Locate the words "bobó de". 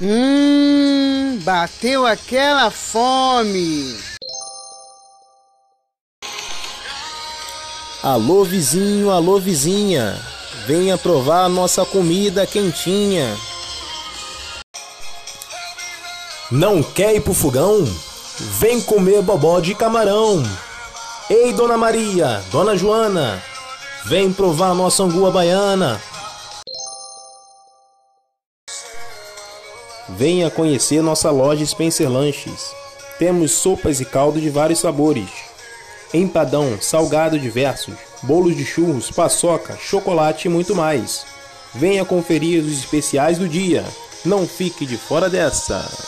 19.20-19.74